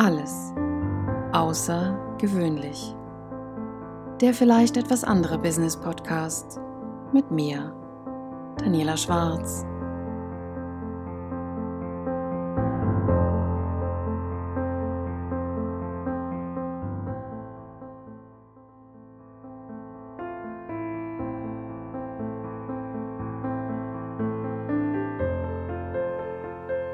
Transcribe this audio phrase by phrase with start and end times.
[0.00, 0.54] alles
[1.32, 2.94] außergewöhnlich.
[4.20, 6.58] Der vielleicht etwas andere Business Podcast
[7.12, 7.74] mit mir,
[8.58, 9.66] Daniela Schwarz.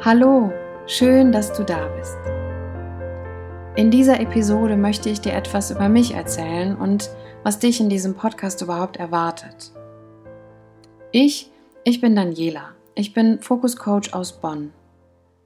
[0.04, 0.52] Hallo,
[0.86, 2.35] schön, dass du da bist.
[3.76, 7.10] In dieser Episode möchte ich dir etwas über mich erzählen und
[7.42, 9.70] was dich in diesem Podcast überhaupt erwartet.
[11.12, 11.50] Ich,
[11.84, 12.70] ich bin Daniela.
[12.94, 14.72] Ich bin Focus Coach aus Bonn.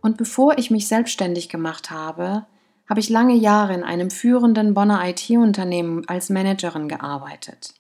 [0.01, 2.47] Und bevor ich mich selbstständig gemacht habe,
[2.89, 7.75] habe ich lange Jahre in einem führenden Bonner IT-Unternehmen als Managerin gearbeitet.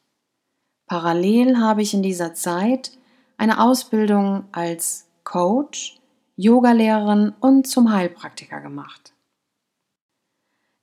[0.89, 2.91] Parallel habe ich in dieser Zeit
[3.39, 6.01] eine Ausbildung als Coach,
[6.35, 9.15] Yogalehrerin und zum Heilpraktiker gemacht.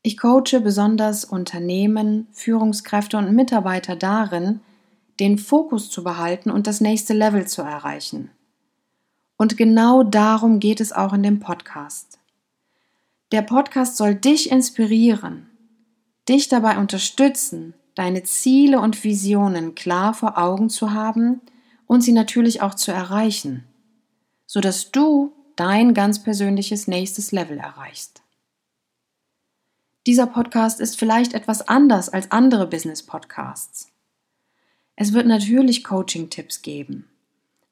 [0.07, 4.61] Ich coache besonders Unternehmen, Führungskräfte und Mitarbeiter darin,
[5.19, 8.31] den Fokus zu behalten und das nächste Level zu erreichen.
[9.35, 12.19] Und genau darum geht es auch in dem Podcast.
[13.33, 15.49] Der Podcast soll dich inspirieren,
[16.29, 21.41] dich dabei unterstützen, deine Ziele und Visionen klar vor Augen zu haben
[21.85, 23.65] und sie natürlich auch zu erreichen,
[24.45, 28.21] sodass du dein ganz persönliches nächstes Level erreichst.
[30.07, 33.91] Dieser Podcast ist vielleicht etwas anders als andere Business-Podcasts.
[34.95, 37.07] Es wird natürlich Coaching-Tipps geben.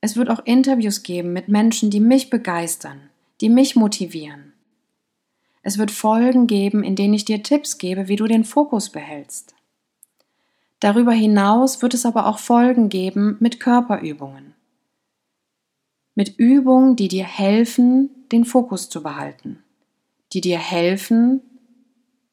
[0.02, 3.09] Es wird auch Interviews geben mit Menschen, die mich begeistern,
[3.41, 4.53] die mich motivieren.
[5.63, 9.56] Es wird Folgen geben, in denen ich dir Tipps gebe, wie du den Fokus behältst.
[10.80, 14.53] Darüber hinaus wird es aber auch Folgen geben mit Körperübungen
[16.16, 19.61] mit Übungen, die dir helfen, den Fokus zu behalten,
[20.31, 21.41] die dir helfen,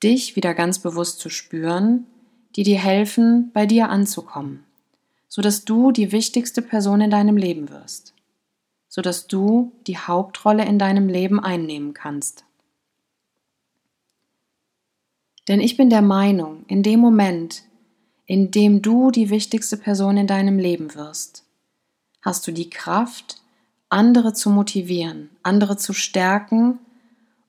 [0.02, 2.06] dich wieder ganz bewusst zu spüren,
[2.56, 4.64] die dir helfen, bei dir anzukommen,
[5.28, 8.14] sodass du die wichtigste Person in deinem Leben wirst,
[8.88, 12.44] sodass du die Hauptrolle in deinem Leben einnehmen kannst.
[15.48, 17.62] Denn ich bin der Meinung, in dem Moment,
[18.26, 21.44] in dem du die wichtigste Person in deinem Leben wirst,
[22.20, 23.40] hast du die Kraft,
[23.88, 26.78] andere zu motivieren, andere zu stärken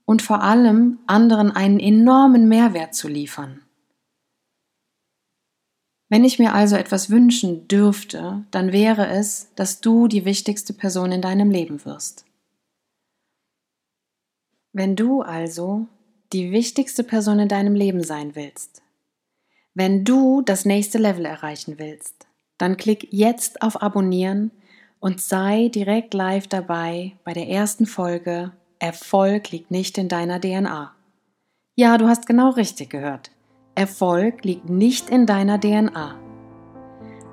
[0.06, 3.62] und vor allem anderen einen enormen Mehrwert zu liefern.
[6.10, 11.12] Wenn ich mir also etwas wünschen dürfte, dann wäre es, dass du die wichtigste Person
[11.12, 12.26] in deinem Leben wirst.
[14.74, 15.88] Wenn du also
[16.32, 18.84] die wichtigste Person in deinem Leben sein willst,
[19.74, 22.28] wenn du das nächste Level erreichen willst,
[22.60, 24.52] dann klick jetzt auf Abonnieren
[25.00, 28.52] und sei direkt live dabei bei der ersten Folge
[28.84, 30.92] Erfolg liegt nicht in deiner DNA.
[31.76, 33.32] Ja, du hast genau richtig gehört.
[33.76, 36.16] Erfolg liegt nicht in deiner DNA.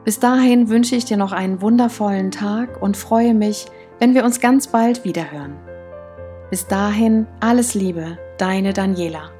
[0.05, 3.67] Bis dahin wünsche ich dir noch einen wundervollen Tag und freue mich,
[3.99, 5.57] wenn wir uns ganz bald wiederhören.
[6.51, 9.33] Bis dahin alles Liebe, deine Daniela.